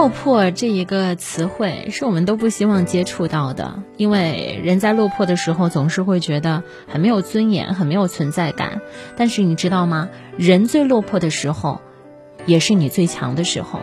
[0.00, 8.80] 落魄这一个词汇是我们都不希望接触到的，因为人在落魄的时候总是会觉得很没有尊严，很没有存在感。
[9.14, 10.08] 但是你知道吗？
[10.38, 11.82] 人最落魄的时候，
[12.46, 13.80] 也是你最强的时候。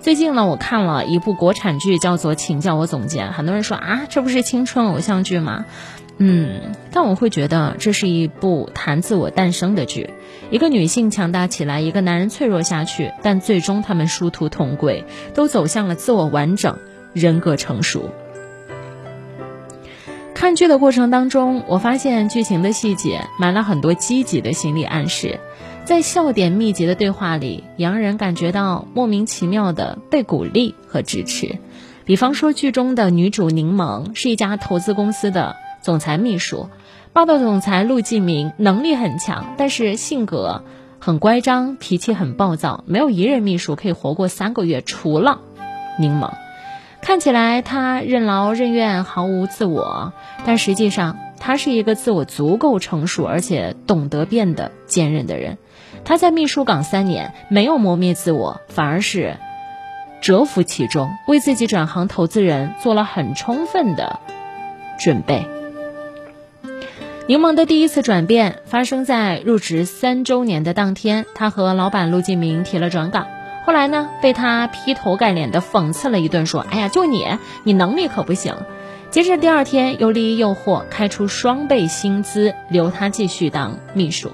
[0.00, 3.28] 最近呢，我看了一部国产剧，叫做《请叫我总监》。
[3.32, 5.64] 很多人说啊，这不是青春偶像剧吗？
[6.24, 6.60] 嗯，
[6.92, 10.10] 但我会觉得这是一部谈自我诞生的剧。
[10.52, 15.04] 一个女性强大起来，一个男人脆弱下去，但最终他们殊途同归，
[15.34, 16.78] 都走向了自我完整、
[17.12, 18.10] 人格成熟。
[20.32, 25.40] 看剧的过程当中，我发现剧情的细节埋了很多积极的心理暗示。
[25.84, 31.58] 在笑点密集的对话里，洋人感觉到莫名其妙的被鼓励和支持。
[32.04, 36.68] 比方说，剧中的女主柠檬是一家投资公司的总裁秘书，
[37.12, 40.62] 霸道总裁陆继明能力很强，但是性格
[41.00, 45.40] 很乖张，脾气很暴躁，没有一任秘书可以活过三个月，除了
[45.98, 46.30] 柠檬。
[47.00, 50.12] 看起来他任劳任怨，毫无自我，
[50.46, 55.58] 但实际上他是一个自我足够成熟，而且懂得变得坚韧的人。
[56.04, 59.36] 他在秘书岗三年，没有磨灭自我，反而是
[60.20, 64.20] 蛰伏其中，为自己转行投资人做了很充分的
[65.00, 65.61] 准备。
[67.28, 73.28] 柠檬的第一次转变发生在入职三周年的当天，他和老板陆继明提了转岗，
[73.64, 77.24] 后来呢，被他劈头盖脸的讽刺了一顿，说：“哎呀，就你，
[77.62, 78.56] 你能力可不行。”
[79.10, 84.32] 接着第二天又利益诱惑，开出双倍薪资，留他继续当秘书。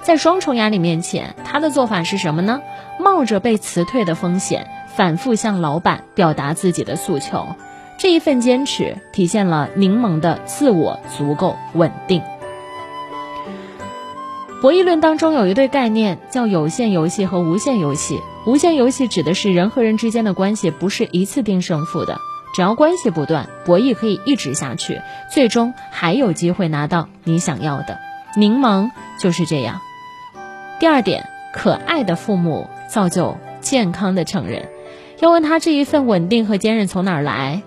[0.00, 2.62] 在双重压力面前，他的做法是什么呢？
[2.98, 7.46] 冒着被辞退的风险，反复向老板表达自己的诉求。
[8.02, 12.20] 这一份坚持体现了柠檬的自我足够稳定。
[14.60, 18.18] 博弈论当中有一对概念叫有限游戏和无限游戏。
[18.44, 22.18] 无限游戏指的是人和人之间的关系不是一次定胜负的，
[22.56, 25.00] 只要关系不断，博弈可以一直下去，
[25.30, 28.00] 最终还有机会拿到你想要的。
[28.36, 28.90] 柠檬
[29.20, 29.80] 就是这样。
[30.80, 34.70] 第二点，可爱的父母造就健康的成人。
[35.20, 37.62] 要问他这一份稳定和坚韧从哪儿来？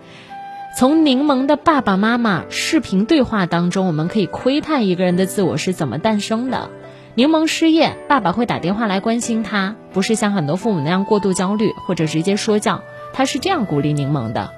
[0.78, 6.70] 从柠檬的爸爸妈妈视频对话当中，我们可以窥探一个人的自我是怎么诞生的。
[7.14, 12.82] 柠檬失业，爸爸会打电话来关心他，不是像很多父母那样过度焦虑或者直接说教，
[13.14, 14.52] 他是这样鼓励柠檬的。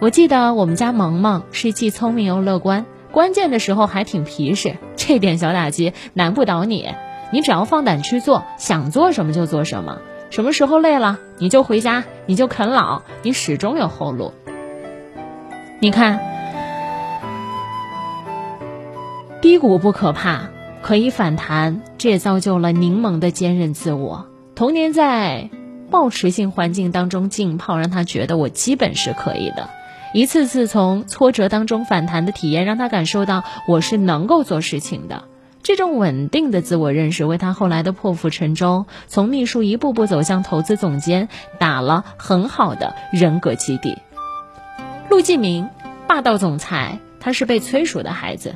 [0.00, 6.88] 我记得我们家萌萌是既聪明又乐观，关键的时候还挺皮实，这点小打击难不倒你。
[7.30, 10.00] 你只要放胆去做，想做什么就做什么。
[10.30, 14.32] 什么时候累了，你就回家，你就啃老，你始终有后路。
[15.82, 16.20] 你看，
[19.40, 20.50] 低谷不可怕，
[20.82, 24.26] 可以反弹，这也造就了柠檬的坚韧自我。
[24.54, 25.48] 童年在
[25.90, 29.70] 抱持性环境当中浸泡，让他觉得我基本是可以的。
[30.12, 35.22] 一次次从挫折当中反弹的体验，让他感受到我是能够做事情的。
[35.62, 43.96] 这种稳定的自我认识，为他后来的破釜沉舟，从秘书一步步走向投资总监，打了很好的人格基地。
[45.10, 45.68] 陆继明，
[46.06, 48.54] 霸道总裁，他是被催熟的孩子。